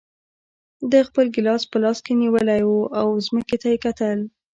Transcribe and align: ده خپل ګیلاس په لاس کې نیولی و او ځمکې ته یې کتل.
ده 0.91 0.99
خپل 1.07 1.25
ګیلاس 1.35 1.63
په 1.71 1.77
لاس 1.83 1.97
کې 2.05 2.13
نیولی 2.21 2.61
و 2.65 2.73
او 2.99 3.07
ځمکې 3.27 3.57
ته 3.61 3.67
یې 3.71 3.77
کتل. 3.85 4.19